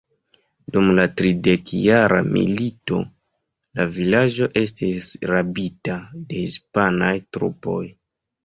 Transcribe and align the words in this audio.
Dum 0.75 0.87
la 0.99 1.03
Tridekjara 1.19 2.17
Milito 2.37 3.01
la 3.81 3.87
vilaĝo 3.99 4.49
estis 4.63 5.13
rabita 5.33 5.99
de 6.25 6.41
hispanaj 6.47 7.13
trupoj. 7.39 7.81